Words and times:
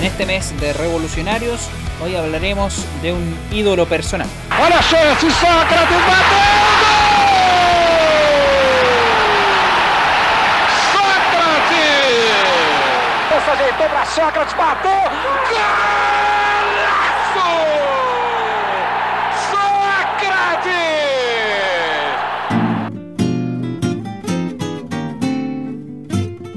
En 0.00 0.06
este 0.06 0.24
mes 0.24 0.58
de 0.58 0.72
revolucionarios, 0.72 1.68
hoy 2.02 2.16
hablaremos 2.16 2.86
de 3.02 3.12
un 3.12 3.38
ídolo 3.52 3.86
personal. 3.86 4.26
Olha 4.50 4.78
a 4.78 4.82
chance, 4.82 5.30
Sócrates 5.30 6.00
bateu! 6.08 6.38
Sócrates! 10.92 11.90
Para 13.78 14.06
Sócrates, 14.06 14.56
bateu! 14.56 14.90
Golaço! 15.50 16.79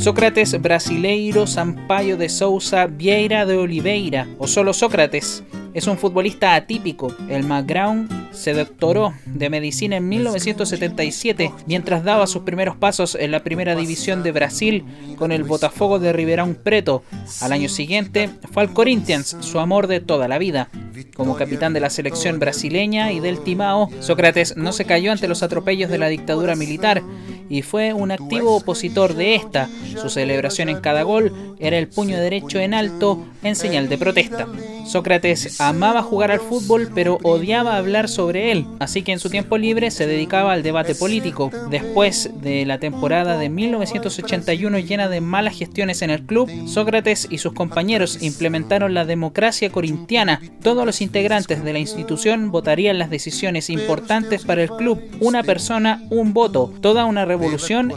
Sócrates! 0.00 0.58
Brasileiro 0.62 1.46
Sampaio 1.46 2.16
de 2.16 2.30
Souza 2.30 2.86
Vieira 2.86 3.44
de 3.44 3.58
Oliveira, 3.58 4.26
o 4.38 4.46
solo 4.46 4.72
Sócrates, 4.72 5.44
es 5.74 5.86
un 5.86 5.98
futbolista 5.98 6.54
atípico. 6.54 7.14
El 7.28 7.44
McGraw 7.44 8.06
se 8.32 8.54
doctoró 8.54 9.12
de 9.26 9.50
medicina 9.50 9.98
en 9.98 10.08
1977 10.08 11.52
mientras 11.66 12.02
daba 12.02 12.26
sus 12.26 12.44
primeros 12.44 12.76
pasos 12.76 13.14
en 13.14 13.30
la 13.30 13.44
primera 13.44 13.76
división 13.76 14.22
de 14.22 14.32
Brasil 14.32 14.84
con 15.16 15.32
el 15.32 15.44
Botafogo 15.44 15.98
de 15.98 16.14
Ribeirão 16.14 16.56
Preto. 16.56 17.02
Al 17.42 17.52
año 17.52 17.68
siguiente 17.68 18.30
fue 18.52 18.62
al 18.62 18.72
Corinthians, 18.72 19.36
su 19.40 19.60
amor 19.60 19.86
de 19.86 20.00
toda 20.00 20.28
la 20.28 20.38
vida. 20.38 20.70
Como 21.14 21.36
capitán 21.36 21.74
de 21.74 21.80
la 21.80 21.90
selección 21.90 22.38
brasileña 22.38 23.12
y 23.12 23.20
del 23.20 23.40
Timao, 23.40 23.90
Sócrates 24.00 24.56
no 24.56 24.72
se 24.72 24.86
cayó 24.86 25.12
ante 25.12 25.28
los 25.28 25.42
atropellos 25.42 25.90
de 25.90 25.98
la 25.98 26.08
dictadura 26.08 26.56
militar 26.56 27.02
y 27.50 27.62
fue 27.62 27.92
un 27.92 28.12
activo 28.12 28.56
opositor 28.56 29.14
de 29.14 29.34
esta. 29.34 29.68
Su 30.00 30.08
celebración 30.08 30.70
en 30.70 30.80
cada 30.80 31.02
gol 31.02 31.56
era 31.58 31.76
el 31.76 31.88
puño 31.88 32.18
derecho 32.18 32.60
en 32.60 32.72
alto 32.72 33.22
en 33.42 33.56
señal 33.56 33.88
de 33.88 33.98
protesta. 33.98 34.46
Sócrates 34.86 35.60
amaba 35.60 36.02
jugar 36.02 36.30
al 36.30 36.40
fútbol 36.40 36.90
pero 36.94 37.18
odiaba 37.22 37.76
hablar 37.76 38.08
sobre 38.08 38.50
él, 38.50 38.66
así 38.78 39.02
que 39.02 39.12
en 39.12 39.18
su 39.18 39.30
tiempo 39.30 39.58
libre 39.58 39.90
se 39.90 40.06
dedicaba 40.06 40.52
al 40.52 40.62
debate 40.62 40.94
político. 40.94 41.50
Después 41.70 42.30
de 42.40 42.64
la 42.64 42.78
temporada 42.78 43.36
de 43.36 43.48
1981 43.48 44.78
llena 44.78 45.08
de 45.08 45.20
malas 45.20 45.56
gestiones 45.56 46.02
en 46.02 46.10
el 46.10 46.22
club, 46.22 46.50
Sócrates 46.66 47.26
y 47.30 47.38
sus 47.38 47.52
compañeros 47.52 48.22
implementaron 48.22 48.94
la 48.94 49.04
democracia 49.04 49.70
corintiana. 49.70 50.40
Todos 50.62 50.86
los 50.86 51.00
integrantes 51.00 51.64
de 51.64 51.72
la 51.72 51.78
institución 51.78 52.50
votarían 52.50 52.98
las 52.98 53.10
decisiones 53.10 53.70
importantes 53.70 54.44
para 54.44 54.62
el 54.62 54.70
club, 54.70 55.00
una 55.20 55.42
persona, 55.42 56.02
un 56.10 56.32
voto, 56.32 56.72
toda 56.80 57.04
una 57.04 57.24
revolución 57.24 57.39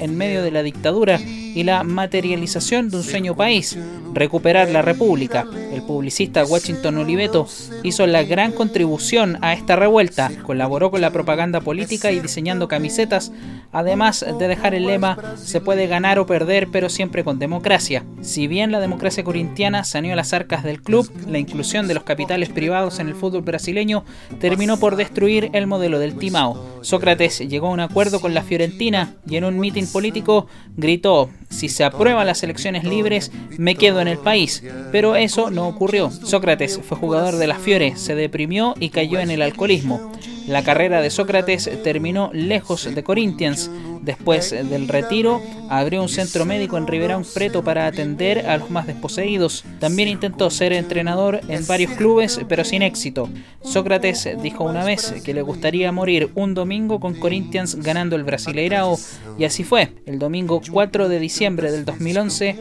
en 0.00 0.16
medio 0.16 0.42
de 0.42 0.50
la 0.50 0.62
dictadura 0.62 1.20
y 1.54 1.64
la 1.64 1.82
materialización 1.84 2.88
de 2.88 2.98
un 2.98 3.02
sueño 3.02 3.36
país, 3.36 3.78
recuperar 4.14 4.70
la 4.70 4.82
república. 4.82 5.46
El 5.72 5.82
publicista 5.82 6.44
Washington 6.44 6.98
Oliveto 6.98 7.46
hizo 7.82 8.06
la 8.06 8.22
gran 8.22 8.52
contribución 8.52 9.38
a 9.40 9.52
esta 9.52 9.76
revuelta, 9.76 10.30
colaboró 10.44 10.90
con 10.90 11.00
la 11.00 11.10
propaganda 11.10 11.60
política 11.60 12.12
y 12.12 12.20
diseñando 12.20 12.68
camisetas, 12.68 13.32
además 13.72 14.24
de 14.38 14.48
dejar 14.48 14.74
el 14.74 14.86
lema 14.86 15.16
se 15.36 15.60
puede 15.60 15.86
ganar 15.86 16.18
o 16.18 16.26
perder 16.26 16.68
pero 16.70 16.88
siempre 16.88 17.24
con 17.24 17.38
democracia. 17.38 18.04
Si 18.20 18.46
bien 18.46 18.70
la 18.70 18.80
democracia 18.80 19.24
corintiana 19.24 19.84
saneó 19.84 20.14
las 20.14 20.32
arcas 20.32 20.62
del 20.64 20.82
club, 20.82 21.10
la 21.26 21.38
inclusión 21.38 21.88
de 21.88 21.94
los 21.94 22.04
capitales 22.04 22.50
privados 22.50 22.98
en 22.98 23.08
el 23.08 23.14
fútbol 23.14 23.42
brasileño 23.42 24.04
terminó 24.40 24.78
por 24.78 24.96
destruir 24.96 25.50
el 25.52 25.66
modelo 25.66 25.98
del 25.98 26.16
Timao. 26.16 26.82
Sócrates 26.82 27.38
llegó 27.38 27.68
a 27.68 27.72
un 27.72 27.80
acuerdo 27.80 28.20
con 28.20 28.34
la 28.34 28.42
Fiorentina 28.42 29.14
y 29.26 29.36
en 29.36 29.44
un 29.44 29.58
mitin 29.58 29.86
político 29.86 30.46
gritó 30.76 31.30
si 31.52 31.68
se 31.68 31.84
aprueban 31.84 32.26
las 32.26 32.42
elecciones 32.42 32.84
libres, 32.84 33.30
me 33.58 33.76
quedo 33.76 34.00
en 34.00 34.08
el 34.08 34.18
país. 34.18 34.62
Pero 34.90 35.16
eso 35.16 35.50
no 35.50 35.68
ocurrió. 35.68 36.10
Sócrates 36.10 36.80
fue 36.82 36.96
jugador 36.96 37.36
de 37.36 37.46
las 37.46 37.58
Fiore, 37.58 37.96
se 37.96 38.14
deprimió 38.14 38.74
y 38.80 38.88
cayó 38.88 39.20
en 39.20 39.30
el 39.30 39.42
alcoholismo. 39.42 40.12
La 40.46 40.64
carrera 40.64 41.00
de 41.00 41.10
Sócrates 41.10 41.70
terminó 41.84 42.30
lejos 42.32 42.92
de 42.92 43.02
Corinthians. 43.04 43.70
Después 44.02 44.50
del 44.50 44.88
retiro, 44.88 45.40
abrió 45.70 46.02
un 46.02 46.08
centro 46.08 46.44
médico 46.44 46.76
en 46.76 46.86
Ribeirão 46.86 47.24
Preto 47.24 47.62
para 47.62 47.86
atender 47.86 48.46
a 48.46 48.56
los 48.58 48.68
más 48.68 48.86
desposeídos. 48.86 49.64
También 49.78 50.08
intentó 50.08 50.50
ser 50.50 50.72
entrenador 50.72 51.40
en 51.48 51.66
varios 51.66 51.92
clubes, 51.92 52.40
pero 52.48 52.64
sin 52.64 52.82
éxito. 52.82 53.28
Sócrates 53.62 54.28
dijo 54.42 54.64
una 54.64 54.84
vez 54.84 55.14
que 55.24 55.34
le 55.34 55.42
gustaría 55.42 55.92
morir 55.92 56.30
un 56.34 56.52
domingo 56.54 56.98
con 56.98 57.14
Corinthians 57.14 57.76
ganando 57.76 58.16
el 58.16 58.24
Brasileirao, 58.24 58.98
y 59.38 59.44
así 59.44 59.62
fue. 59.62 59.92
El 60.04 60.18
domingo 60.18 60.60
4 60.68 61.08
de 61.08 61.18
diciembre 61.20 61.70
del 61.70 61.84
2011, 61.84 62.56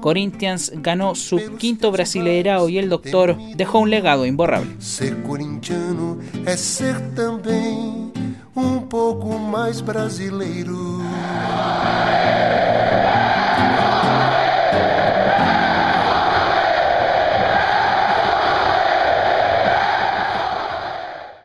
Corinthians 0.00 0.70
ganó 0.76 1.14
su 1.14 1.56
quinto 1.56 1.90
Brasileirao 1.90 2.68
y 2.68 2.78
el 2.78 2.88
doctor 2.88 3.36
dejó 3.56 3.80
un 3.80 3.90
legado 3.90 4.26
imborrable. 4.26 4.70
Ser 4.78 5.14
corintiano 5.22 6.18
é 6.44 6.56
ser 6.56 7.00
também 7.16 8.03
um 8.56 8.80
pouco 8.80 9.38
mais 9.38 9.80
brasileiro. 9.80 11.00